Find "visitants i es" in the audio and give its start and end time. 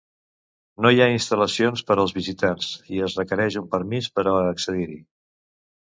2.17-3.21